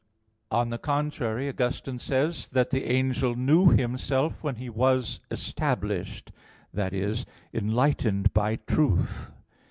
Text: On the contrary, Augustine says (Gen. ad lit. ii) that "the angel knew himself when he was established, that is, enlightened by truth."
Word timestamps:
On 0.49 0.71
the 0.71 0.79
contrary, 0.79 1.47
Augustine 1.47 1.99
says 1.99 2.47
(Gen. 2.47 2.47
ad 2.47 2.47
lit. 2.47 2.47
ii) 2.47 2.53
that 2.55 2.69
"the 2.87 2.91
angel 2.91 3.35
knew 3.35 3.69
himself 3.69 4.43
when 4.43 4.55
he 4.55 4.67
was 4.67 5.19
established, 5.29 6.31
that 6.73 6.91
is, 6.91 7.23
enlightened 7.53 8.33
by 8.33 8.55
truth." 8.55 9.29